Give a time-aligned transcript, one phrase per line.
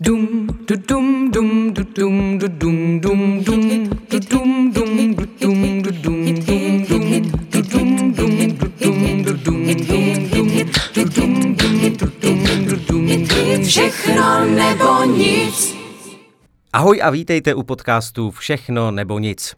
[0.00, 5.82] Dum du dum dum du dum du dum dum dum du dum dum du dum
[5.82, 10.48] du dum dum dum du dum dum du dum du dum dum dum
[10.94, 15.74] du dum dum du dum du dum dum všechno nebo nic.
[16.72, 19.54] Ahoj a vítejte u podcastu Všechno nebo nic.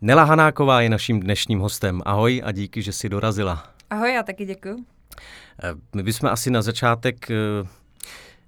[0.00, 2.02] Nela Hanáková je naším dnešním hostem.
[2.04, 3.64] Ahoj a díky, že jsi dorazila.
[3.90, 4.84] Ahoj, já taky děkuji.
[5.96, 7.34] My bychom asi na začátek eh,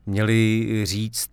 [0.06, 1.30] měli říct,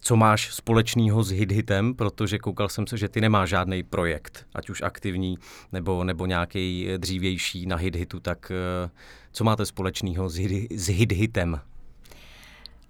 [0.00, 4.70] co máš společného s HitHitem, protože koukal jsem se, že ty nemáš žádný projekt, ať
[4.70, 5.38] už aktivní
[5.72, 8.90] nebo, nebo nějaký dřívější na HitHitu, tak eh,
[9.32, 11.60] co máte společného s, hit, s HitHitem?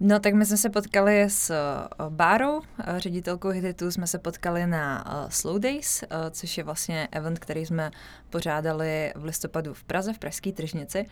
[0.01, 2.63] No tak my jsme se potkali s uh, Bárou, uh,
[2.97, 7.91] ředitelkou Hititu, jsme se potkali na Slow Days, což je vlastně event, který jsme
[8.31, 11.07] pořádali v listopadu v Praze, v Pražské tržnici.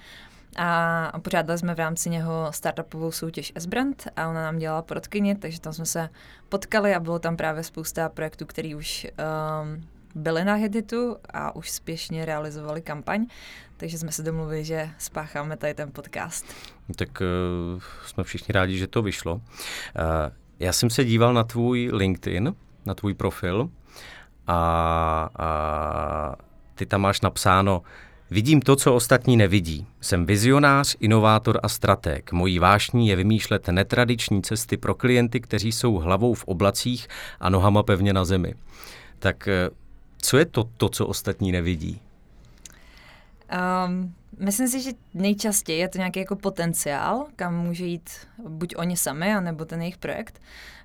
[0.57, 5.61] A pořádali jsme v rámci něho startupovou soutěž S-Brand a ona nám dělala porodkyni, takže
[5.61, 6.09] tam jsme se
[6.49, 9.07] potkali a bylo tam právě spousta projektů, které už
[9.65, 13.27] um, byly na Heditu a už spěšně realizovali kampaň,
[13.77, 16.47] takže jsme se domluvili, že spácháme tady ten podcast.
[16.97, 17.23] Tak
[17.75, 19.35] uh, jsme všichni rádi, že to vyšlo.
[19.35, 19.41] Uh,
[20.59, 22.55] já jsem se díval na tvůj LinkedIn,
[22.87, 23.71] na tvůj profil
[24.47, 26.37] a, a
[26.75, 27.83] ty tam máš napsáno
[28.31, 29.87] Vidím to, co ostatní nevidí.
[30.01, 32.33] Jsem vizionář, inovátor a strateg.
[32.33, 37.09] Mojí vášní je vymýšlet netradiční cesty pro klienty, kteří jsou hlavou v oblacích
[37.41, 38.55] a nohama pevně na zemi.
[39.19, 39.49] Tak
[40.19, 42.01] co je to, to co ostatní nevidí?
[43.87, 48.11] Um, myslím si, že nejčastěji je to nějaký jako potenciál, kam může jít
[48.49, 50.41] buď oni sami, anebo ten jejich projekt.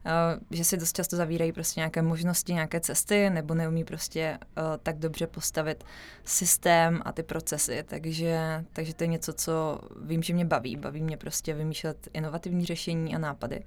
[0.06, 4.64] Uh, že si dost často zavírají prostě nějaké možnosti, nějaké cesty, nebo neumí prostě uh,
[4.84, 5.84] tak dobře postavit
[6.24, 7.84] systém a ty procesy.
[7.88, 10.76] Takže, takže to je něco, co vím, že mě baví.
[10.76, 13.60] Baví mě prostě vymýšlet inovativní řešení a nápady.
[13.60, 13.66] Uh,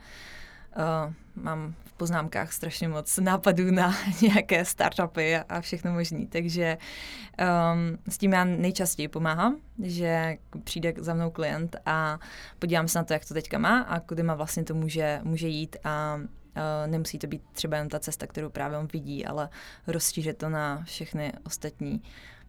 [1.35, 6.27] mám v poznámkách strašně moc nápadů na nějaké startupy a, všechno možné.
[6.29, 6.79] Takže
[7.39, 12.19] um, s tím já nejčastěji pomáhám, že přijde za mnou klient a
[12.59, 15.49] podívám se na to, jak to teďka má a kudy má vlastně to může, může
[15.49, 16.21] jít a
[16.57, 19.49] Uh, nemusí to být třeba jen ta cesta, kterou právě on vidí, ale
[19.87, 22.03] rozšířit to na všechny ostatní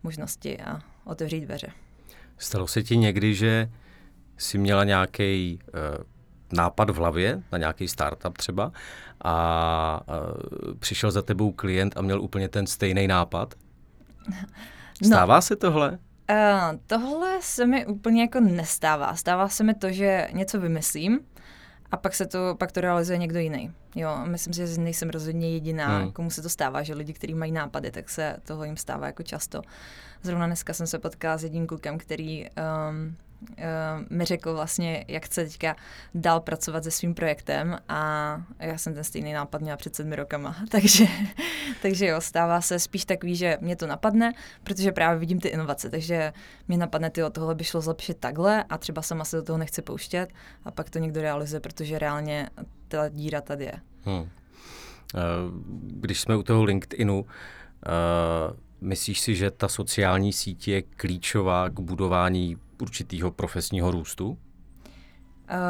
[0.03, 1.68] možnosti a otevřít dveře.
[2.38, 3.69] Stalo se ti někdy, že
[4.38, 6.03] jsi měla nějaký uh,
[6.53, 8.72] nápad v hlavě na nějaký startup třeba
[9.24, 10.02] a,
[10.80, 13.53] přišel za tebou klient a měl úplně ten stejný nápad?
[15.02, 15.08] No.
[15.08, 15.42] Stává no.
[15.42, 16.00] se tohle?
[16.31, 19.16] Uh, tohle se mi úplně jako nestává.
[19.16, 21.19] Stává se mi to, že něco vymyslím
[21.92, 23.72] a pak se to, pak to realizuje někdo jiný.
[23.96, 26.12] Jo, myslím si, že nejsem rozhodně jediná, hmm.
[26.12, 29.24] komu se to stává, že lidi, kteří mají nápady, tak se toho jim stává jako
[29.24, 29.62] často.
[30.22, 33.16] Zrovna dneska jsem se potkala s jedním klukem, který um,
[34.09, 35.76] mi řekl vlastně, jak chce teďka
[36.16, 40.56] dál pracovat se svým projektem a já jsem ten stejný nápad měla před sedmi rokama,
[40.70, 41.06] takže,
[41.81, 44.34] takže jo, stává se spíš takový, že mě to napadne,
[44.64, 46.34] protože právě vidím ty inovace, takže
[46.68, 49.81] mě napadne, ty tohle by šlo zlepšit takhle a třeba sama se do toho nechci
[49.81, 50.30] pouštět
[50.66, 52.50] a pak to někdo realizuje, protože reálně
[52.88, 53.74] ta díra tady je.
[54.06, 54.30] Hmm.
[55.81, 57.28] Když jsme u toho LinkedInu, uh,
[58.81, 64.30] myslíš si, že ta sociální síť je klíčová k budování určitého profesního růstu?
[64.30, 64.38] Uh,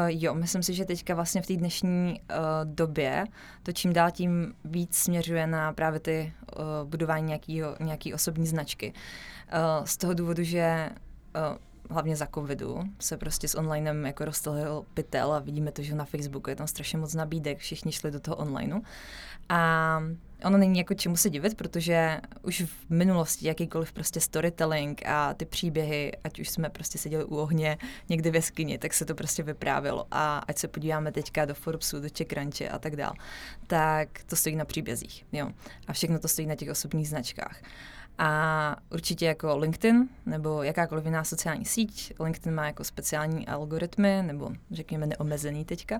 [0.06, 3.24] jo, myslím si, že teďka vlastně v té dnešní uh, době
[3.62, 8.92] to čím dál tím víc směřuje na právě ty uh, budování nějakýho, nějaký osobní značky.
[9.52, 10.90] Uh, z toho důvodu, že
[11.50, 11.58] uh,
[11.90, 16.04] hlavně za covidu se prostě s onlinem jako roztohl pytel a vidíme to, že na
[16.04, 18.80] Facebooku je tam strašně moc nabídek, všichni šli do toho onlineu.
[19.48, 20.02] A
[20.44, 25.44] ono není jako čemu se divit, protože už v minulosti jakýkoliv prostě storytelling a ty
[25.44, 27.78] příběhy, ať už jsme prostě seděli u ohně
[28.08, 30.06] někde ve skyni, tak se to prostě vyprávělo.
[30.10, 33.12] A ať se podíváme teďka do Forbesu, do CheckRunche a tak dál,
[33.66, 35.26] tak to stojí na příbězích.
[35.32, 35.50] Jo.
[35.86, 37.62] A všechno to stojí na těch osobních značkách.
[38.18, 44.50] A určitě jako LinkedIn nebo jakákoliv jiná sociální síť, LinkedIn má jako speciální algoritmy, nebo
[44.70, 45.98] řekněme neomezený teďka,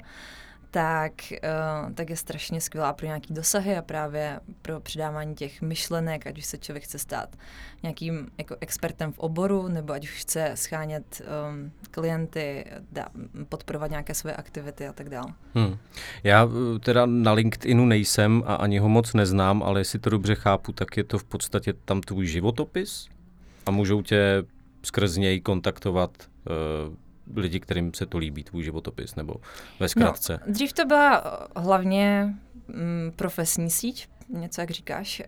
[0.75, 6.26] tak, uh, tak je strašně skvělá pro nějaký dosahy a právě pro předávání těch myšlenek,
[6.26, 7.37] ať už se člověk chce stát
[7.82, 13.09] nějakým jako expertem v oboru, nebo ať už chce schánět um, klienty, dá,
[13.49, 15.32] podporovat nějaké své aktivity a tak dále.
[15.55, 15.76] Hmm.
[16.25, 20.35] Já eh, teda na LinkedInu nejsem a ani ho moc neznám, ale jestli to dobře
[20.35, 23.09] chápu, tak je to v podstatě tam tvůj životopis
[23.67, 24.44] a můžou tě
[24.82, 26.94] skrz něj kontaktovat uh,
[27.37, 29.35] lidi, kterým se to líbí, tvůj životopis, nebo
[29.81, 30.41] ve zkratce?
[30.47, 31.23] No, dřív to byla
[31.56, 32.35] hlavně
[32.69, 35.23] mm, profesní síť, něco jak říkáš,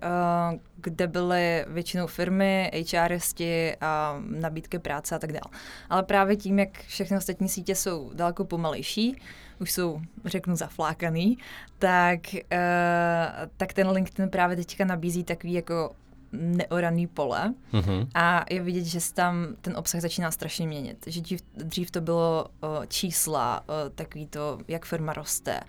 [0.52, 5.62] uh, kde byly většinou firmy, HRisti a nabídky práce a tak dále.
[5.90, 9.20] Ale právě tím, jak všechny ostatní sítě jsou daleko pomalejší,
[9.60, 11.38] už jsou, řeknu, zaflákaný,
[11.78, 15.94] tak, uh, tak ten LinkedIn právě teďka nabízí takový jako
[16.36, 18.08] neoraný pole mm-hmm.
[18.14, 21.04] a je vidět, že se tam ten obsah začíná strašně měnit.
[21.06, 25.60] Že dřív, dřív to bylo uh, čísla, uh, takový to, jak firma roste.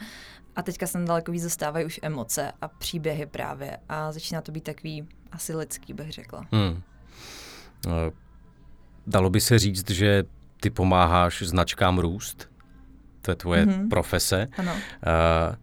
[0.55, 3.77] A teďka se tam daleko víc zastávají už emoce a příběhy právě.
[3.89, 6.45] A začíná to být takový asi lidský, bych řekla.
[6.51, 6.81] Hmm.
[9.07, 10.23] Dalo by se říct, že
[10.59, 12.49] ty pomáháš značkám růst?
[13.21, 13.89] To je tvoje mm-hmm.
[13.89, 14.47] profese.
[14.57, 14.71] Ano.
[14.73, 15.55] Uh,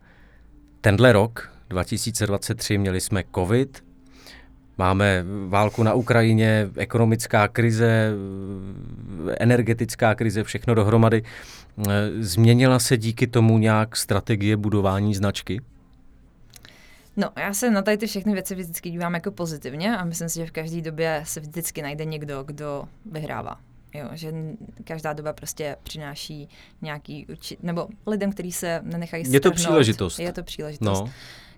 [0.80, 3.84] tenhle rok, 2023, měli jsme covid,
[4.78, 8.12] Máme válku na Ukrajině, ekonomická krize,
[9.40, 11.22] energetická krize, všechno dohromady.
[12.20, 15.60] Změnila se díky tomu nějak strategie budování značky?
[17.16, 20.38] No, já se na tady ty všechny věci vždycky dívám jako pozitivně a myslím si,
[20.38, 23.58] že v každé době se vždycky najde někdo, kdo vyhrává.
[23.94, 24.32] Jo, že
[24.84, 26.48] každá doba prostě přináší
[26.82, 27.26] nějaký,
[27.62, 29.34] nebo lidem, kteří se nenechají strhnout.
[29.34, 30.18] Je to příležitost.
[30.18, 31.00] Je to příležitost.
[31.00, 31.10] No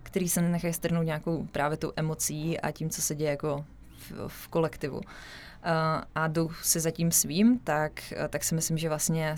[0.06, 3.64] který se nenechají strhnout nějakou právě tu emocí a tím, co se děje jako
[3.99, 4.97] v, v kolektivu.
[4.97, 5.03] Uh,
[6.14, 7.93] a jdou si za tím svým, tak,
[8.31, 9.35] tak si myslím, že vlastně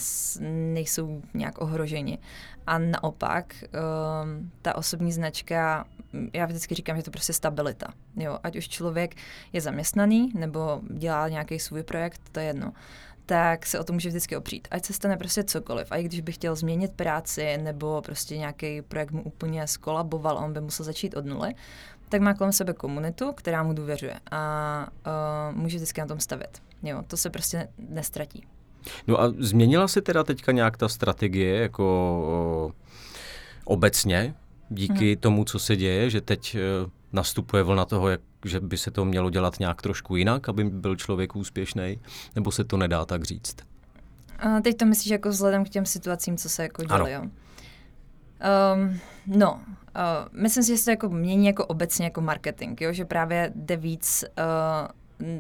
[0.73, 2.19] nejsou nějak ohroženi.
[2.67, 5.85] A naopak, um, ta osobní značka,
[6.33, 7.87] já vždycky říkám, že to prostě stabilita.
[8.17, 9.15] Jo, ať už člověk
[9.53, 12.73] je zaměstnaný nebo dělá nějaký svůj projekt, to je jedno
[13.29, 14.69] tak se o to může vždycky opřít.
[14.71, 15.93] Ať se stane prostě cokoliv.
[15.93, 20.53] A i když bych chtěl změnit práci nebo prostě nějaký projekt mu úplně skolaboval on
[20.53, 21.55] by musel začít od nuly,
[22.09, 24.87] tak má kolem sebe komunitu, která mu důvěřuje a
[25.53, 26.63] uh, může vždycky na tom stavět.
[26.83, 28.47] Jo, to se prostě nestratí.
[29.07, 32.73] No a změnila se teda teďka nějak ta strategie jako o,
[33.65, 34.35] obecně
[34.69, 35.21] díky hmm.
[35.21, 39.05] tomu, co se děje, že teď uh, nastupuje vlna toho, jak, že by se to
[39.05, 42.01] mělo dělat nějak trošku jinak, aby byl člověk úspěšný,
[42.35, 43.57] nebo se to nedá tak říct?
[44.39, 47.23] A teď to myslíš jako vzhledem k těm situacím, co se jako děli, jo?
[47.23, 49.61] Um, no, uh,
[50.33, 52.93] myslím si, že se to jako mění jako obecně jako marketing, jo?
[52.93, 54.89] že právě jde víc uh,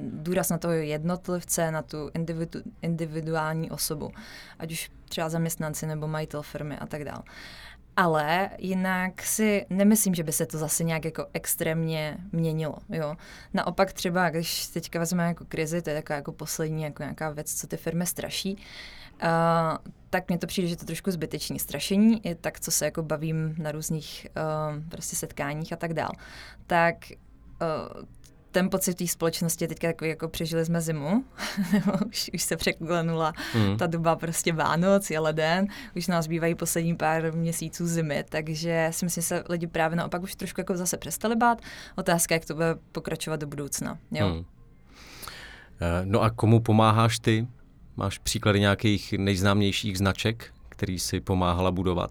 [0.02, 4.10] důraz na toho jednotlivce, na tu individu, individuální osobu,
[4.58, 7.22] ať už třeba zaměstnanci nebo majitel firmy a tak dále.
[7.98, 12.76] Ale jinak si nemyslím, že by se to zase nějak jako extrémně měnilo.
[12.88, 13.16] Jo.
[13.54, 17.54] Naopak třeba, když teďka vezmeme jako krizi, to je taková jako poslední jako nějaká věc,
[17.54, 19.76] co ty firmy straší, uh,
[20.10, 23.54] tak mně to přijde, že to trošku zbytečný strašení, i tak, co se jako bavím
[23.58, 26.12] na různých uh, prostě setkáních a tak dál.
[26.66, 26.96] Tak
[27.62, 28.04] uh,
[28.50, 31.24] ten pocit té společnosti teďka takový, jako přežili jsme zimu,
[32.10, 33.76] už, už se překlenula mm.
[33.76, 35.66] ta doba prostě Vánoc, je leden,
[35.96, 40.22] už nás bývají poslední pár měsíců zimy, takže si myslím, že se lidi právě naopak
[40.22, 41.62] už trošku jako zase přestali bát.
[41.96, 43.98] Otázka, jak to bude pokračovat do budoucna.
[44.10, 44.28] Jo?
[44.28, 44.44] Mm.
[46.04, 47.46] No a komu pomáháš ty?
[47.96, 52.10] Máš příklady nějakých nejznámějších značek, který si pomáhala budovat?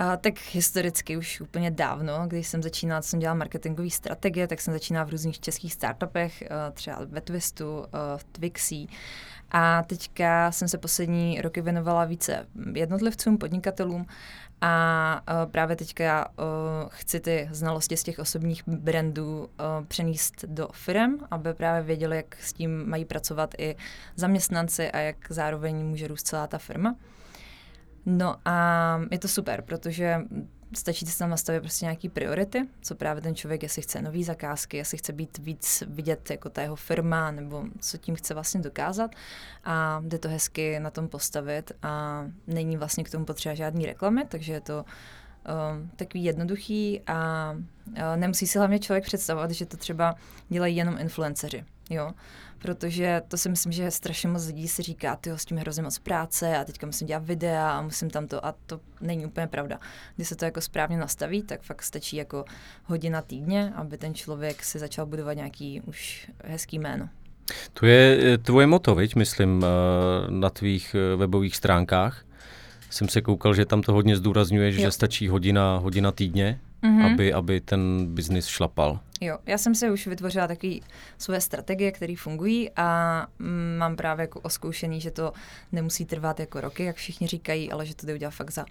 [0.00, 4.74] A, tak historicky už úplně dávno, když jsem začínala, jsem dělala marketingové strategie, tak jsem
[4.74, 8.86] začínala v různých českých startupech, eh, třeba ve Twistu, eh, v Twixi.
[9.50, 14.06] A teďka jsem se poslední roky věnovala více jednotlivcům, podnikatelům
[14.60, 16.44] a uh, právě teďka uh,
[16.88, 19.48] chci ty znalosti z těch osobních brandů
[19.88, 23.76] přenést do firm, aby právě věděli, jak s tím mají pracovat i
[24.16, 26.96] zaměstnanci a jak zároveň může růst celá ta firma.
[28.06, 30.20] No a je to super, protože
[30.76, 34.76] stačí si tam nastavit prostě nějaký priority, co právě ten člověk, jestli chce nový zakázky,
[34.76, 39.10] jestli chce být víc vidět jako ta jeho firma, nebo co tím chce vlastně dokázat.
[39.64, 44.24] A jde to hezky na tom postavit a není vlastně k tomu potřeba žádný reklamy,
[44.28, 49.76] takže je to um, takový jednoduchý a uh, nemusí si hlavně člověk představovat, že to
[49.76, 50.14] třeba
[50.48, 52.10] dělají jenom influenceři, jo,
[52.62, 55.98] protože to si myslím, že strašně moc lidí si říká, ty s tím hrozně moc
[55.98, 59.78] práce a teďka musím dělat videa a musím tam to a to není úplně pravda.
[60.16, 62.44] Když se to jako správně nastaví, tak fakt stačí jako
[62.84, 67.08] hodina týdně, aby ten člověk si začal budovat nějaký už hezký jméno.
[67.74, 72.24] To je eh, tvoje moto, viď, myslím, eh, na tvých eh, webových stránkách.
[72.90, 77.12] Jsem se koukal, že tam to hodně zdůrazňuje, že stačí hodina, hodina týdně mm-hmm.
[77.12, 79.00] aby, aby ten biznis šlapal.
[79.20, 80.74] Jo, já jsem si už vytvořila takové
[81.18, 83.26] své strategie, které fungují a
[83.78, 85.32] mám právě jako oskoušený, že to
[85.72, 88.64] nemusí trvat jako roky, jak všichni říkají, ale že to jde udělat fakt za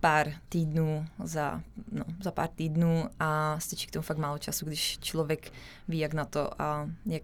[0.00, 1.62] pár týdnů, za,
[1.92, 5.52] no, za pár týdnů a stačí k tomu fakt málo času, když člověk
[5.88, 7.22] ví, jak na to a jak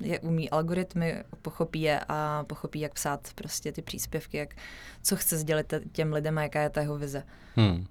[0.00, 4.54] je umí algoritmy, pochopí je a pochopí, jak psát prostě ty příspěvky, jak,
[5.02, 7.22] co chce sdělit těm lidem a jaká je ta jeho vize.
[7.56, 7.86] Hmm.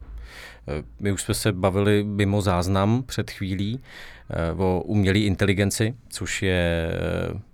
[1.00, 3.80] My už jsme se bavili mimo záznam před chvílí
[4.58, 6.92] o umělé inteligenci, což je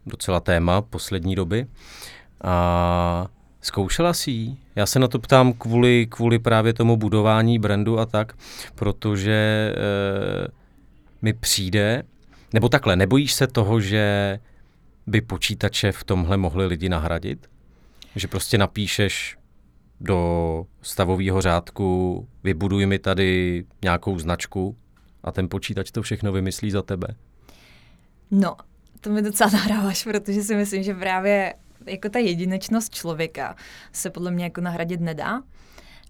[0.06, 1.66] docela téma poslední doby.
[2.44, 3.28] A
[3.62, 4.58] Zkoušela jsi ji?
[4.76, 8.34] Já se na to ptám kvůli, kvůli právě tomu budování brandu a tak,
[8.76, 10.48] protože e,
[11.22, 12.04] mi přijde,
[12.54, 14.40] nebo takhle, nebojíš se toho, že
[15.08, 17.50] by počítače v tomhle mohly lidi nahradit?
[18.16, 19.38] Že prostě napíšeš
[20.02, 24.78] do stavového řádku, vybuduj mi tady nějakou značku
[25.24, 27.08] a ten počítač to všechno vymyslí za tebe?
[28.32, 28.56] No,
[29.02, 31.54] to mi docela nahráváš, protože si myslím, že právě
[31.86, 33.56] jako ta jedinečnost člověka
[33.92, 35.42] se podle mě jako nahradit nedá.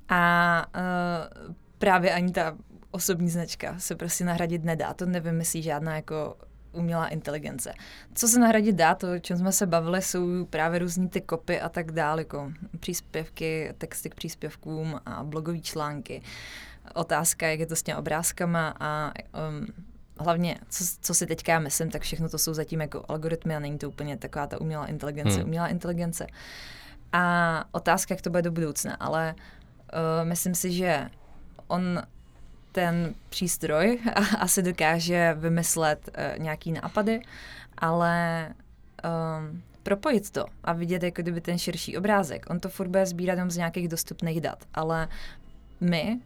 [0.09, 2.57] A uh, právě ani ta
[2.91, 4.93] osobní značka se prostě nahradit nedá.
[4.93, 6.35] To nevymyslí žádná jako
[6.71, 7.73] umělá inteligence.
[8.15, 11.61] Co se nahradit dá, to, o čem jsme se bavili, jsou právě různý ty kopy
[11.61, 16.21] a tak dále, jako příspěvky, texty k příspěvkům a blogové články.
[16.93, 19.13] Otázka, jak je to s těmi obrázkama a
[19.49, 19.67] um,
[20.19, 23.77] hlavně, co, co si teďka myslím, tak všechno to jsou zatím jako algoritmy a není
[23.77, 25.37] to úplně taková ta umělá inteligence.
[25.37, 25.47] Hmm.
[25.47, 26.27] Umělá inteligence.
[27.13, 31.09] A otázka, jak to bude do budoucna, ale uh, myslím si, že
[31.67, 32.03] on
[32.71, 33.99] ten přístroj
[34.39, 37.21] asi dokáže vymyslet uh, nějaký nápady,
[37.77, 42.45] ale um, propojit to a vidět jako kdyby ten širší obrázek.
[42.49, 45.07] On to furt bude sbírat jenom z nějakých dostupných dat, ale
[45.81, 46.19] my,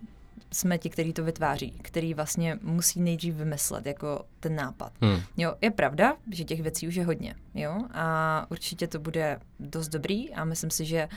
[0.56, 4.92] jsme ti, kteří to vytváří, který vlastně musí nejdřív vymyslet jako ten nápad.
[5.02, 5.20] Hmm.
[5.38, 9.88] Jo, je pravda, že těch věcí už je hodně, jo, a určitě to bude dost
[9.88, 11.08] dobrý a myslím si, že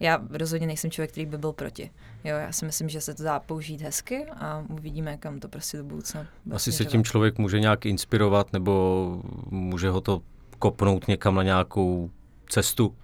[0.00, 1.90] já rozhodně nejsem člověk, který by byl proti.
[2.24, 5.76] Jo, já si myslím, že se to dá použít hezky a uvidíme, kam to prostě
[5.76, 6.26] do budoucna.
[6.50, 10.22] Asi se tím člověk může nějak inspirovat nebo může ho to
[10.58, 12.10] kopnout někam na nějakou
[12.48, 12.96] cestu,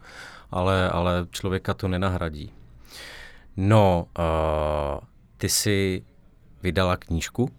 [0.50, 2.52] ale, ale člověka to nenahradí.
[3.56, 5.13] No, uh,
[5.44, 6.02] ty jsi
[6.62, 7.50] vydala knížku,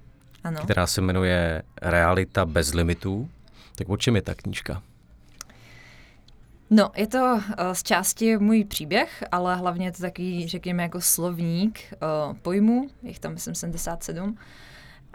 [0.44, 0.62] ano.
[0.64, 3.30] která se jmenuje Realita bez limitů.
[3.76, 4.82] Tak o čem je ta knížka?
[6.70, 7.42] No, je to uh,
[7.74, 11.80] z části můj příběh, ale hlavně je to takový, řekněme, jako slovník
[12.30, 14.38] uh, pojmů, je tam, myslím, 77.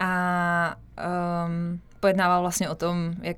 [0.03, 0.75] A
[1.45, 3.37] um, pojednává vlastně o tom, jak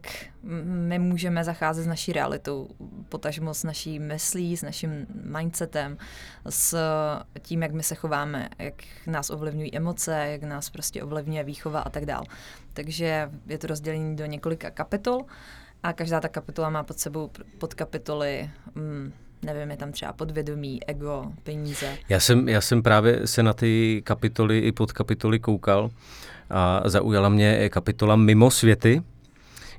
[0.64, 2.68] my můžeme zacházet s naší realitou,
[3.10, 5.98] potažmo s naší myslí, s naším mindsetem,
[6.50, 6.78] s
[7.40, 8.74] tím, jak my se chováme, jak
[9.08, 12.24] nás ovlivňují emoce, jak nás prostě ovlivňuje výchova a tak dál.
[12.74, 15.26] Takže je to rozdělení do několika kapitol
[15.84, 19.14] a každá ta kapitola má pod sebou podkapitoly mm,
[19.44, 21.98] nevím, je tam třeba podvědomí, ego, peníze.
[22.10, 25.90] Já jsem, já jsem právě se na ty kapitoly i podkapitoly koukal
[26.50, 29.02] a zaujala mě kapitola Mimo světy,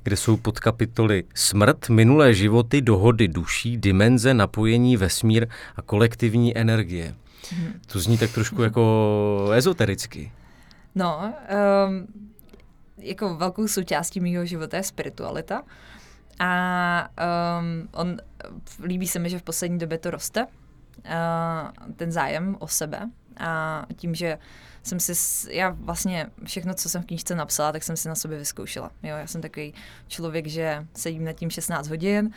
[0.03, 7.15] kde jsou podkapitoly Smrt, minulé životy, dohody duší, dimenze, napojení, vesmír a kolektivní energie.
[7.51, 7.73] Hmm.
[7.91, 10.31] To zní tak trošku jako ezotericky.
[10.95, 11.33] No,
[11.87, 12.07] um,
[12.97, 15.63] jako velkou součástí mého života je spiritualita.
[16.39, 17.09] A
[17.59, 18.17] um, on,
[18.83, 23.09] líbí se mi, že v poslední době to roste, uh, ten zájem o sebe.
[23.37, 24.37] A tím, že
[24.83, 25.13] jsem si,
[25.55, 28.91] já vlastně všechno, co jsem v knížce napsala, tak jsem si na sobě vyzkoušela.
[29.03, 29.73] Jo, já jsem takový
[30.07, 32.31] člověk, že sedím nad tím 16 hodin,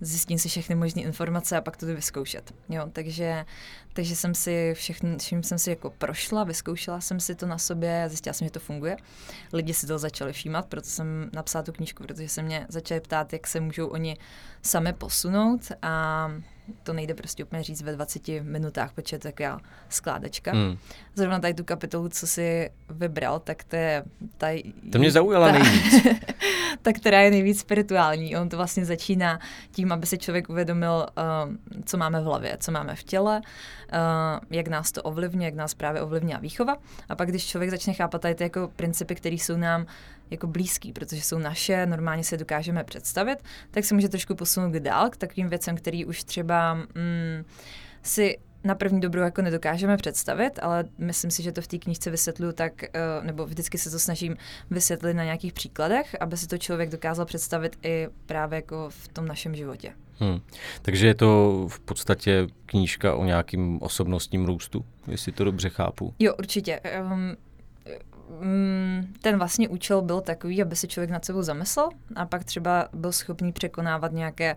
[0.00, 2.54] zjistím si všechny možné informace a pak to jdu vyzkoušet.
[2.68, 3.44] Jo, takže,
[3.92, 8.04] takže jsem si všechno, vším jsem si jako prošla, vyzkoušela jsem si to na sobě
[8.04, 8.96] a zjistila jsem, že to funguje.
[9.52, 13.32] Lidi si to začali všímat, proto jsem napsala tu knížku, protože se mě začali ptát,
[13.32, 14.16] jak se můžou oni
[14.62, 16.28] sami posunout a
[16.82, 20.52] to nejde prostě úplně říct ve 20 minutách, protože to je taková skládečka.
[20.52, 20.78] Hmm.
[21.14, 24.04] Zrovna tady tu kapitolu, co si vybral, tak to je...
[24.38, 26.06] Taj, to mě zaujala ta, nejvíc.
[26.82, 28.36] ta, která je nejvíc spirituální.
[28.36, 29.40] On to vlastně začíná
[29.72, 31.06] tím, aby se člověk uvědomil,
[31.46, 31.54] uh,
[31.84, 33.89] co máme v hlavě, co máme v těle, uh,
[34.50, 36.76] jak nás to ovlivňuje, jak nás právě ovlivňuje výchova.
[37.08, 39.86] A pak, když člověk začne chápat tady ty jako principy, které jsou nám
[40.30, 43.38] jako blízký, protože jsou naše, normálně se dokážeme představit,
[43.70, 47.44] tak se může trošku posunout dál k takovým věcem, který už třeba mm,
[48.02, 52.10] si na první dobrou jako nedokážeme představit, ale myslím si, že to v té knížce
[52.10, 52.88] vysvětluju tak, eh,
[53.22, 54.36] nebo vždycky se to snažím
[54.70, 59.26] vysvětlit na nějakých příkladech, aby si to člověk dokázal představit i právě jako v tom
[59.26, 59.92] našem životě.
[60.20, 60.40] Hmm.
[60.82, 66.14] Takže je to v podstatě knížka o nějakým osobnostním růstu, jestli to dobře chápu.
[66.18, 66.80] Jo, určitě.
[67.02, 67.36] Um,
[69.22, 73.12] ten vlastně účel byl takový, aby se člověk nad sebou zamyslel a pak třeba byl
[73.12, 74.56] schopný překonávat nějaké,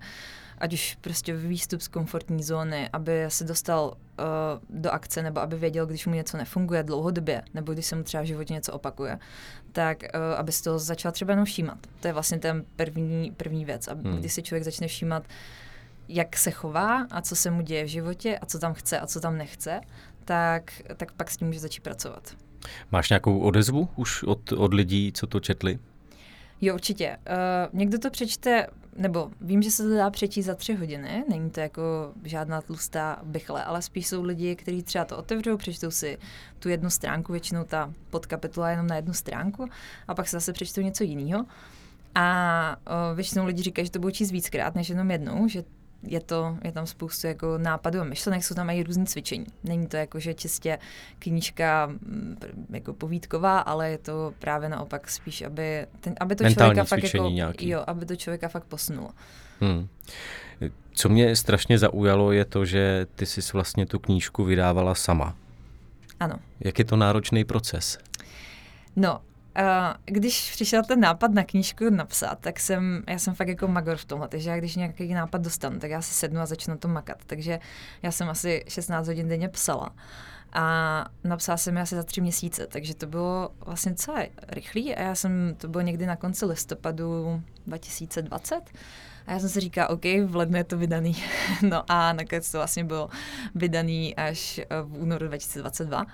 [0.64, 5.56] ať už prostě výstup z komfortní zóny, aby se dostal uh, do akce nebo aby
[5.56, 9.20] věděl, když mu něco nefunguje dlouhodobě, nebo když se mu třeba v životě něco opakuje,
[9.72, 11.78] tak uh, aby se toho začal třeba jenom všímat.
[12.00, 13.88] To je vlastně ten první, první věc.
[13.88, 14.18] A hmm.
[14.18, 15.24] když si člověk začne všímat,
[16.08, 19.08] jak se chová a co se mu děje v životě a co tam chce a
[19.08, 19.82] co tam nechce,
[20.26, 22.36] tak, tak pak s tím může začít pracovat.
[22.92, 25.80] Máš nějakou odezvu už od, od lidí, co to četli?
[26.62, 27.18] Jo, určitě.
[27.18, 31.50] Uh, někdo to přečte, nebo vím, že se to dá přečíst za tři hodiny, není
[31.50, 31.82] to jako
[32.24, 36.18] žádná tlustá bychle, ale spíš jsou lidi, kteří třeba to otevřou, přečtou si
[36.60, 39.66] tu jednu stránku, většinou ta podkapitola jenom na jednu stránku,
[40.08, 41.46] a pak se zase přečtou něco jiného.
[42.16, 45.64] A uh, většinou lidi říkají, že to budou číst víckrát než jenom jednou, že
[46.08, 49.46] je, to, je tam spoustu jako nápadů a myšlenek, jsou tam i různé cvičení.
[49.64, 50.80] Není to jako, že čistě
[51.20, 52.38] knížka mm,
[52.70, 57.14] jako povídková, ale je to právě naopak spíš, aby, ten, aby to Mentální člověka fakt
[57.14, 57.70] jako, nějaký.
[57.70, 59.10] jo, aby to člověka fakt posunulo.
[59.62, 59.88] Hmm.
[60.94, 65.36] Co mě strašně zaujalo je to, že ty jsi vlastně tu knížku vydávala sama.
[66.20, 66.36] Ano.
[66.60, 67.98] Jak je to náročný proces?
[68.96, 69.22] No,
[70.06, 74.06] když přišel ten nápad na knížku napsat, tak jsem, já jsem fakt jako magor v
[74.06, 77.18] tomhle, takže já když nějaký nápad dostanu, tak já si sednu a začnu to makat.
[77.26, 77.60] Takže
[78.04, 79.90] já jsem asi 16 hodin denně psala.
[80.56, 85.16] A napsala jsem asi za tři měsíce, takže to bylo vlastně celé rychlé a já
[85.16, 88.62] jsem, to bylo někdy na konci listopadu 2020
[89.28, 91.16] a já jsem si říkala, OK, v lednu je to vydaný.
[91.62, 93.10] no a nakonec to vlastně bylo
[93.56, 96.06] vydaný až v únoru 2022.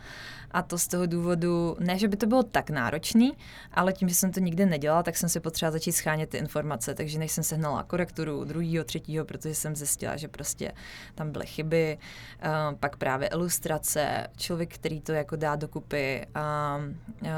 [0.52, 3.34] A to z toho důvodu, ne, že by to bylo tak náročný,
[3.74, 6.96] ale tím, že jsem to nikdy nedělala, tak jsem si potřeba začít schánět ty informace.
[6.96, 10.72] Takže než jsem sehnala korekturu druhého, třetího, protože jsem zjistila, že prostě
[11.16, 16.80] tam byly chyby, uh, pak právě ilustrace, člověk, který to jako dá dokupy a
[17.22, 17.30] uh,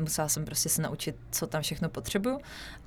[0.00, 2.38] musela jsem prostě se naučit, co tam všechno potřebuju,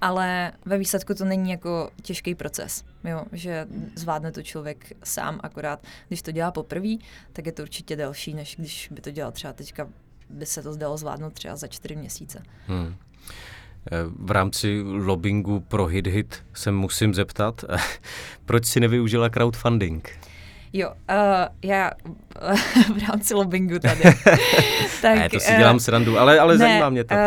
[0.02, 5.80] ale ve výsledku to není jako těžký proces, jo, že zvládne to člověk sám, akorát
[6.08, 6.96] když to dělá poprvé,
[7.34, 9.88] tak je to určitě delší, než když by to dělal třeba teďka
[10.30, 12.44] by se to zdalo zvládnout třeba za čtyři měsíce.
[12.68, 12.96] Hmm.
[14.20, 17.66] V rámci lobbingu pro HitHit se musím zeptat,
[18.46, 20.20] proč si nevyužila crowdfunding?
[20.74, 20.96] Jo, uh,
[21.64, 21.92] já
[22.96, 24.02] v rámci lobbingu tady.
[25.02, 27.16] tak, ne, to si dělám uh, srandu, ale, ale ne, zajímá mě to.
[27.16, 27.22] Uh,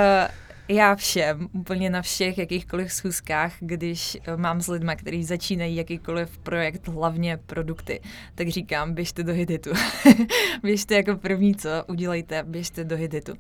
[0.69, 6.39] já všem, úplně na všech jakýchkoliv schůzkách, když eh, mám s lidmi, kteří začínají jakýkoliv
[6.39, 8.01] projekt, hlavně produkty,
[8.35, 9.71] tak říkám, běžte do Hiditu.
[10.63, 13.33] běžte jako první, co udělejte, běžte do Hiditu.
[13.33, 13.39] Uh,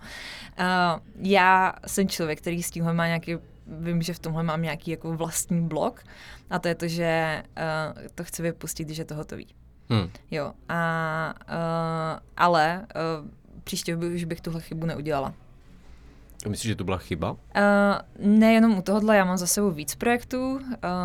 [1.19, 3.37] já jsem člověk, který s tímhle má nějaký
[3.67, 6.05] vím, že v tomhle mám nějaký jako vlastní blok
[6.51, 9.47] a to je to, že uh, to chci vypustit, když je to hotový.
[9.89, 10.11] Hmm.
[10.31, 12.87] Jo, a, uh, ale
[13.23, 13.31] uh,
[13.65, 15.35] příště už bych tuhle chybu neudělala.
[16.49, 17.31] Myslíš, že to byla chyba?
[17.31, 17.39] Uh,
[18.19, 20.61] nejenom u tohohle, já mám za sebou víc projektů, uh,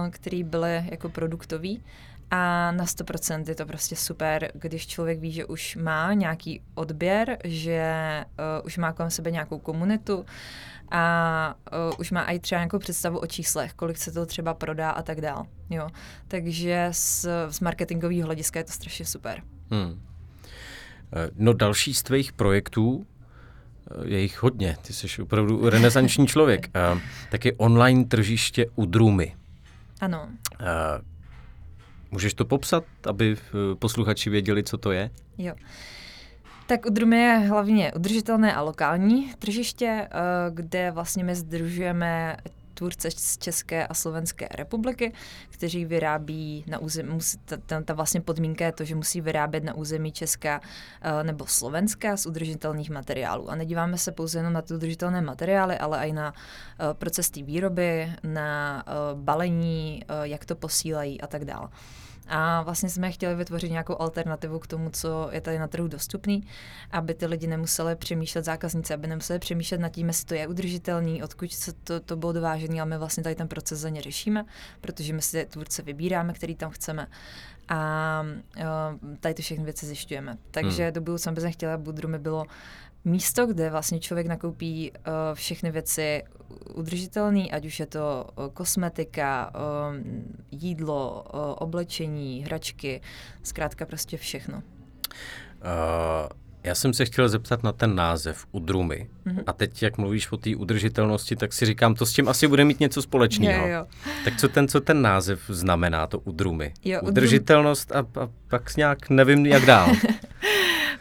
[0.09, 1.83] který byly jako produktový
[2.31, 7.37] a na 100% je to prostě super, když člověk ví, že už má nějaký odběr,
[7.43, 7.93] že
[8.25, 10.25] uh, už má kolem sebe nějakou komunitu
[10.91, 11.55] a
[11.89, 15.01] uh, už má i třeba nějakou představu o číslech, kolik se to třeba prodá a
[15.01, 15.45] tak dál.
[15.69, 15.89] Jo.
[16.27, 19.43] Takže z, z marketingového hlediska je to strašně super.
[19.71, 20.01] Hmm.
[21.35, 23.05] No další z tvých projektů
[24.03, 26.69] je jich hodně, ty jsi opravdu renesanční člověk.
[26.93, 26.99] Uh,
[27.31, 29.35] taky online tržiště u Drumy.
[30.01, 30.29] Ano.
[30.61, 30.67] Uh,
[32.11, 35.09] můžeš to popsat, aby eh, posluchači věděli, co to je?
[35.37, 35.53] Jo.
[36.67, 40.07] Tak Udrumy je hlavně udržitelné a lokální tržiště,
[40.49, 42.37] kde vlastně my združujeme
[42.81, 45.13] tvůrce z České a Slovenské republiky,
[45.49, 49.73] kteří vyrábí na území, musí, ta, ta vlastně podmínka je to, že musí vyrábět na
[49.73, 53.49] území Česka uh, nebo Slovenska z udržitelných materiálů.
[53.49, 57.43] A nedíváme se pouze jenom na ty udržitelné materiály, ale i na uh, proces té
[57.43, 61.69] výroby, na uh, balení, jak to posílají a tak dále.
[62.27, 66.43] A vlastně jsme chtěli vytvořit nějakou alternativu k tomu, co je tady na trhu dostupný,
[66.91, 71.23] aby ty lidi nemuseli přemýšlet, zákazníci, aby nemuseli přemýšlet nad tím, jestli to je udržitelný,
[71.23, 74.45] odkud se to, to bylo dovážené, a my vlastně tady ten proces za ně řešíme,
[74.81, 77.07] protože my si tvůrce vybíráme, který tam chceme
[77.69, 78.23] a
[78.57, 80.37] uh, tady ty všechny věci zjišťujeme.
[80.51, 80.93] Takže hmm.
[80.93, 82.45] do budoucna bych chtěla, aby Budrumy bylo
[83.05, 86.23] místo, kde vlastně člověk nakoupí uh, všechny věci
[86.73, 89.95] udržitelné, ať už je to uh, kosmetika, uh,
[90.51, 93.01] jídlo, uh, oblečení, hračky,
[93.43, 94.57] zkrátka prostě všechno.
[94.57, 96.29] Uh,
[96.63, 99.09] já jsem se chtěl zeptat na ten název Udrumy.
[99.25, 99.43] Mm-hmm.
[99.47, 102.65] A teď, jak mluvíš o té udržitelnosti, tak si říkám, to s tím asi bude
[102.65, 103.67] mít něco společného.
[103.67, 103.85] Jo, jo.
[104.25, 106.73] Tak co ten, co ten název znamená, to Udrumy?
[106.83, 109.89] Jo, Udržitelnost a, a pak nějak nevím, jak dál.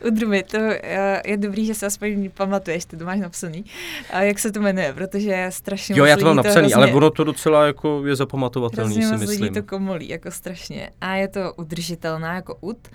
[0.06, 3.64] Udrumy, to eh, je dobrý, že se aspoň pamatuješ, ty to máš napsaný.
[4.10, 6.92] A jak se to jmenuje, protože je strašně Jo, já to mám napsaný, hrozně, ale
[6.92, 9.42] ono to docela jako je zapamatovatelný, si myslím.
[9.42, 10.90] Lidí to komolí, jako strašně.
[11.00, 12.88] A je to udržitelná jako ud,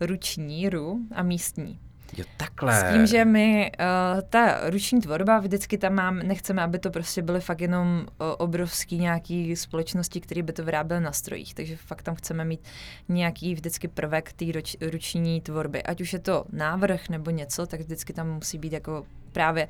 [0.00, 1.78] ruční, ru a místní.
[2.16, 2.74] Jo, takhle.
[2.74, 7.22] S tím, že my, uh, ta ruční tvorba, vždycky tam mám, nechceme, aby to prostě
[7.22, 12.02] byly fakt jenom uh, obrovský nějaký společnosti, které by to vyráběly na strojích, takže fakt
[12.02, 12.60] tam chceme mít
[13.08, 15.82] nějaký vždycky prvek té ruč, ruční tvorby.
[15.82, 19.68] Ať už je to návrh nebo něco, tak vždycky tam musí být jako právě,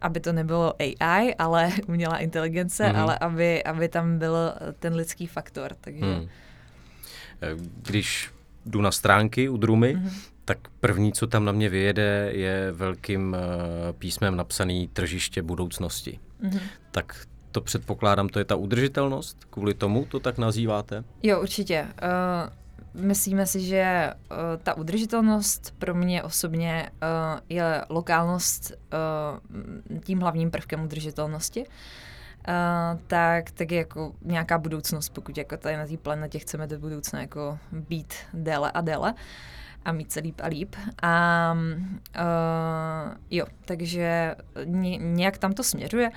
[0.00, 3.00] aby to nebylo AI, ale umělá inteligence, mm-hmm.
[3.00, 4.36] ale aby, aby tam byl
[4.78, 5.74] ten lidský faktor.
[5.80, 6.04] Takže...
[6.04, 6.28] Hmm.
[7.82, 8.30] Když
[8.66, 10.31] jdu na stránky u Drumy, mm-hmm.
[10.44, 16.20] Tak první, co tam na mě vyjede, je velkým uh, písmem napsaný tržiště budoucnosti.
[16.42, 16.60] Mm-hmm.
[16.90, 19.44] Tak to předpokládám, to je ta udržitelnost?
[19.50, 21.04] Kvůli tomu to tak nazýváte?
[21.22, 21.86] Jo, určitě.
[22.94, 28.72] Uh, myslíme si, že uh, ta udržitelnost pro mě osobně uh, je lokálnost
[29.92, 31.60] uh, tím hlavním prvkem udržitelnosti.
[31.60, 36.78] Uh, tak, tak je jako nějaká budoucnost, pokud jako tady na té planetě chceme do
[36.78, 39.14] budoucna jako být déle a déle
[39.84, 40.76] a mít se líp a líp.
[41.02, 46.10] A uh, jo, takže ně, nějak tam to směřuje.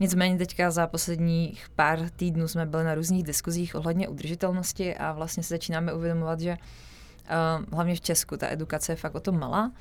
[0.00, 5.42] Nicméně teďka za posledních pár týdnů jsme byli na různých diskuzích ohledně udržitelnosti a vlastně
[5.42, 9.72] se začínáme uvědomovat, že uh, hlavně v Česku ta edukace je fakt o tom malá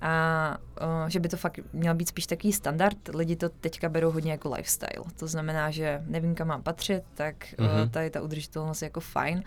[0.00, 2.96] a uh, že by to fakt měl být spíš takový standard.
[3.14, 5.04] Lidi to teďka berou hodně jako lifestyle.
[5.18, 7.82] To znamená, že nevím, kam mám patřit, tak mm-hmm.
[7.82, 9.42] uh, tady ta udržitelnost je jako fajn.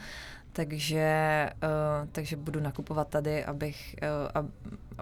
[0.53, 4.45] Takže, uh, takže budu nakupovat tady, abych, uh, ab,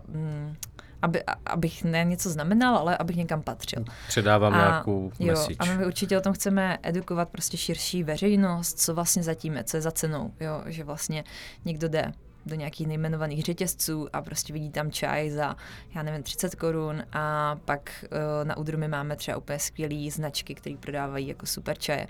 [0.07, 0.55] um,
[1.01, 3.85] aby, abych ne něco znamenal, ale abych někam patřil.
[4.07, 5.55] Předávám a, nějakou jo, message.
[5.59, 9.77] A my určitě o tom chceme edukovat prostě širší veřejnost, co vlastně zatím je, co
[9.77, 11.23] je za cenou, jo, že vlastně
[11.65, 12.11] někdo jde
[12.45, 15.55] do nějakých nejmenovaných řetězců a prostě vidí tam čaj za,
[15.95, 20.75] já nevím, 30 korun a pak uh, na Udrumy máme třeba úplně skvělé značky, které
[20.79, 22.07] prodávají jako super čaje,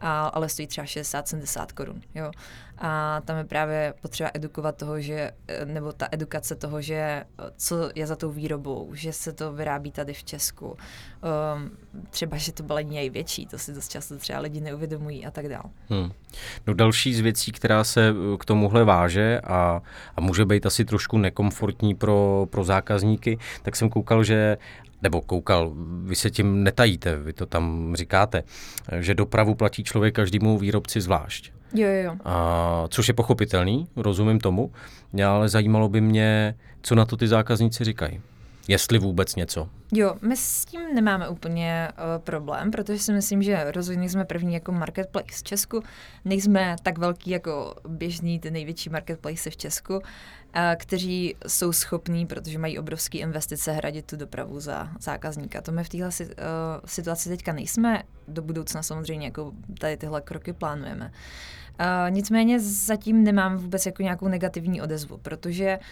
[0.00, 2.30] a, ale stojí třeba 60-70 korun, jo.
[2.80, 7.24] A tam je právě potřeba edukovat toho, že, eh, nebo ta edukace toho, že eh,
[7.56, 10.66] co je za tou výrobou, že se to vyrábí tady v Česku.
[10.66, 10.76] Um,
[12.10, 15.48] třeba, že to balení je větší, to si dost často třeba lidi neuvědomují a tak
[15.48, 15.64] dále.
[15.88, 16.12] Hmm.
[16.66, 19.69] No další z věcí, která se k tomuhle váže a,
[20.16, 24.58] a může být asi trošku nekomfortní pro, pro zákazníky, tak jsem koukal, že
[25.02, 25.72] nebo koukal,
[26.04, 28.42] vy se tím netajíte, vy to tam říkáte,
[28.98, 31.52] že dopravu platí člověk každému výrobci zvlášť.
[31.74, 32.16] Jo, jo, jo.
[32.24, 34.72] A, což je pochopitelný, rozumím tomu,
[35.26, 38.20] ale zajímalo by mě, co na to ty zákazníci říkají.
[38.70, 39.68] Jestli vůbec něco.
[39.92, 44.54] Jo, my s tím nemáme úplně uh, problém, protože si myslím, že rozhodně jsme první
[44.54, 45.82] jako marketplace v Česku.
[46.24, 50.02] Nejsme tak velký jako běžný, ty největší marketplace v Česku, uh,
[50.76, 55.60] kteří jsou schopní, protože mají obrovské investice, hradit tu dopravu za zákazníka.
[55.60, 56.34] To my v téhle uh,
[56.84, 58.02] situaci teďka nejsme.
[58.28, 61.12] Do budoucna samozřejmě jako tady tyhle kroky plánujeme.
[61.80, 65.84] Uh, nicméně zatím nemám vůbec jako nějakou negativní odezvu, protože uh,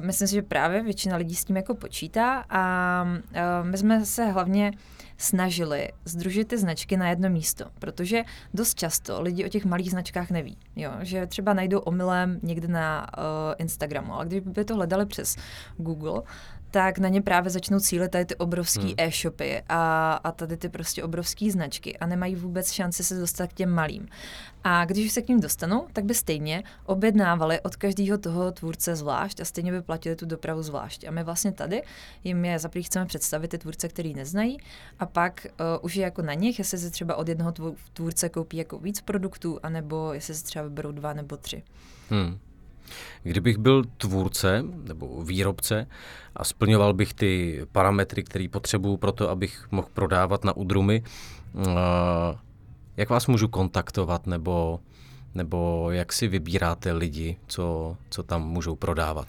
[0.00, 4.24] myslím si, že právě většina lidí s tím jako počítá a uh, my jsme se
[4.24, 4.72] hlavně
[5.18, 8.22] snažili združit ty značky na jedno místo, protože
[8.54, 10.90] dost často lidi o těch malých značkách neví, jo?
[11.00, 13.24] že třeba najdou omylem někde na uh,
[13.58, 15.36] Instagramu, ale když by to hledali přes
[15.76, 16.22] Google,
[16.70, 18.94] tak na ně právě začnou cílit tady ty obrovské hmm.
[18.98, 23.52] e-shopy a, a tady ty prostě obrovské značky a nemají vůbec šanci se dostat k
[23.52, 24.08] těm malým.
[24.64, 29.40] A když se k ním dostanou, tak by stejně objednávali od každého toho tvůrce zvlášť
[29.40, 31.04] a stejně by platili tu dopravu zvlášť.
[31.04, 31.82] A my vlastně tady
[32.24, 34.58] jim je za chceme představit ty tvůrce, který neznají
[34.98, 37.52] a pak uh, už je jako na nich, jestli se třeba od jednoho
[37.92, 41.62] tvůrce koupí jako víc produktů, anebo jestli se třeba vyberou dva nebo tři.
[42.10, 42.38] Hmm.
[43.22, 45.86] Kdybych byl tvůrce nebo výrobce
[46.36, 51.02] a splňoval bych ty parametry, které potřebuju pro to, abych mohl prodávat na udrumy,
[52.96, 54.80] jak vás můžu kontaktovat nebo,
[55.34, 59.28] nebo jak si vybíráte lidi, co, co tam můžou prodávat?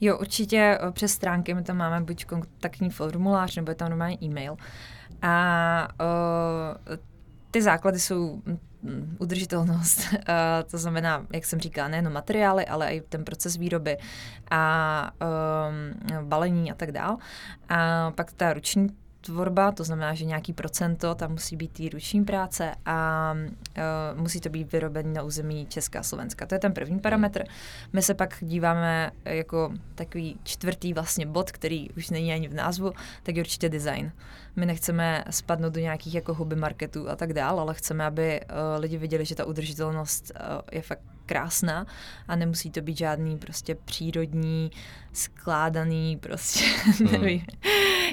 [0.00, 4.24] Jo, určitě eh, přes stránky my tam máme buď kontaktní formulář, nebo je tam normální
[4.24, 4.56] e-mail.
[5.24, 6.96] A uh,
[7.50, 8.42] ty základy jsou
[8.84, 10.00] Mm, udržitelnost.
[10.70, 13.96] to znamená, jak jsem říkala, nejen materiály, ale i ten proces výroby
[14.50, 17.16] a um, balení a tak dál.
[17.68, 18.88] A pak ta ruční
[19.24, 24.40] tvorba, to znamená, že nějaký procento tam musí být tý ruční práce a uh, musí
[24.40, 26.46] to být vyrobený na území Česká a Slovenska.
[26.46, 27.44] To je ten první parametr.
[27.92, 32.92] My se pak díváme jako takový čtvrtý vlastně bod, který už není ani v názvu,
[33.22, 34.12] tak je určitě design.
[34.56, 38.80] My nechceme spadnout do nějakých jako hobby marketů a tak dál, ale chceme, aby uh,
[38.80, 41.86] lidi viděli, že ta udržitelnost uh, je fakt krásná
[42.28, 44.70] a nemusí to být žádný prostě přírodní,
[45.12, 47.12] skládaný, prostě, hmm.
[47.12, 47.42] nevím,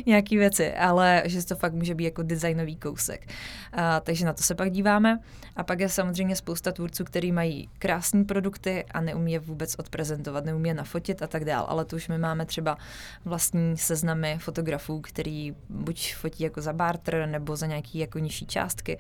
[0.05, 3.27] nějaký věci, ale že to fakt může být jako designový kousek.
[3.27, 5.19] Uh, takže na to se pak díváme.
[5.55, 10.45] A pak je samozřejmě spousta tvůrců, který mají krásné produkty a neumí je vůbec odprezentovat,
[10.45, 11.65] neumí je nafotit a tak dál.
[11.69, 12.77] Ale tu už my máme třeba
[13.25, 18.97] vlastní seznamy fotografů, který buď fotí jako za barter nebo za nějaký jako nižší částky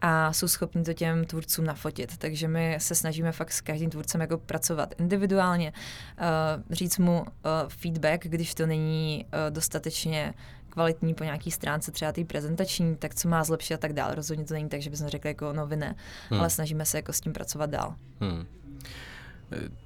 [0.00, 2.16] a jsou schopni to těm tvůrcům nafotit.
[2.16, 7.26] Takže my se snažíme fakt s každým tvůrcem jako pracovat individuálně, uh, říct mu uh,
[7.68, 10.34] feedback, když to není uh, dostatečně
[10.74, 14.14] kvalitní po nějaký stránce, třeba té prezentační, tak co má zlepšit a tak dál.
[14.14, 15.94] Rozhodně to není tak, že bychom řekli jako noviny,
[16.30, 16.40] hmm.
[16.40, 17.94] ale snažíme se jako s tím pracovat dál.
[18.20, 18.46] Hmm.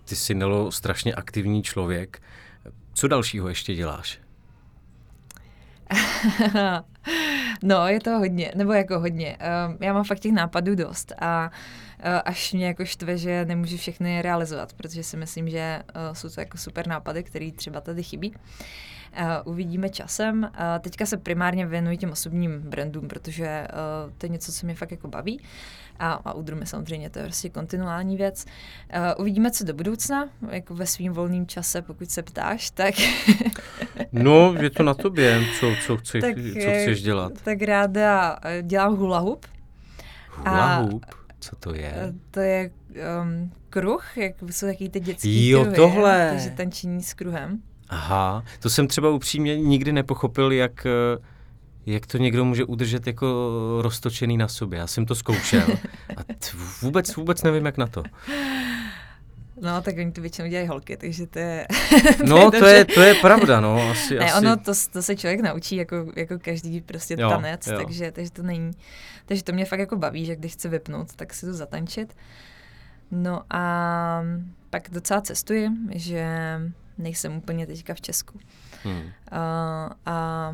[0.05, 2.23] Ty jsi Nelo strašně aktivní člověk.
[2.95, 4.21] Co dalšího ještě děláš?
[7.63, 9.37] no, je to hodně, nebo jako hodně.
[9.69, 13.77] Uh, já mám fakt těch nápadů dost a uh, až mě jako štve, že nemůžu
[13.77, 18.03] všechny realizovat, protože si myslím, že uh, jsou to jako super nápady, které třeba tady
[18.03, 18.31] chybí.
[18.31, 18.37] Uh,
[19.45, 20.43] uvidíme časem.
[20.43, 23.67] Uh, teďka se primárně věnuji těm osobním brandům, protože
[24.07, 25.41] uh, to je něco, co mě fakt jako baví.
[25.99, 28.45] A, a udrumy samozřejmě, to je prostě kontinuální věc.
[28.45, 32.95] Uh, uvidíme, co do budoucna, jako ve svým volným čase, pokud se ptáš, tak...
[34.13, 37.33] no, je to na tobě, co, co, chceš, tak, co chceš dělat.
[37.45, 39.47] Tak ráda dělám hula hoop.
[40.31, 41.07] Hula hoop?
[41.41, 42.15] Co to je?
[42.31, 42.71] To je
[43.23, 45.77] um, kruh, jak jsou taky ty dětský jo, kruhy.
[45.77, 46.29] tohle.
[46.31, 47.63] Takže tančení s kruhem.
[47.91, 51.19] Aha, to jsem třeba upřímně nikdy nepochopil, jak, eh,
[51.87, 53.49] jak to někdo může udržet jako
[53.83, 54.79] roztočený na sobě.
[54.79, 55.67] Já jsem to zkoušel
[56.17, 58.03] a t- vůbec, vůbec nevím, jak na to.
[59.61, 61.67] No, tak oni to většinou dělají holky, takže to je...
[62.25, 63.91] no, to je, to je pravda, no.
[63.91, 64.47] Asi, ne, asi...
[64.47, 67.77] ono, to, to se člověk naučí jako, jako každý prostě jo, tanec, jo.
[67.77, 68.71] Takže, takže to není...
[69.27, 72.17] Takže to mě fakt jako baví, že když chci vypnout, tak si to zatančit.
[73.11, 74.23] No a
[74.71, 76.27] pak docela cestuji, že
[76.99, 78.41] nejsem úplně teďka v Česku.
[78.85, 79.01] Hmm.
[79.01, 79.11] Uh,
[80.07, 80.53] a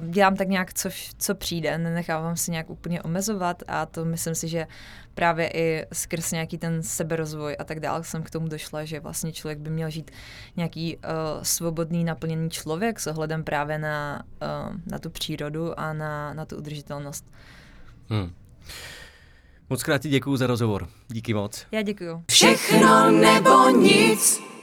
[0.00, 4.48] dělám tak nějak, co, co přijde, nenechávám se nějak úplně omezovat a to myslím si,
[4.48, 4.66] že
[5.14, 9.32] právě i skrz nějaký ten seberozvoj a tak dále jsem k tomu došla, že vlastně
[9.32, 10.10] člověk by měl žít
[10.56, 11.02] nějaký uh,
[11.42, 16.56] svobodný, naplněný člověk s ohledem právě na, uh, na tu přírodu a na, na tu
[16.56, 17.30] udržitelnost.
[18.08, 18.32] Hmm.
[19.70, 20.88] Moc krát ti děkuju za rozhovor.
[21.08, 21.66] Díky moc.
[21.72, 22.24] Já děkuju.
[22.30, 24.53] Všechno nebo nic.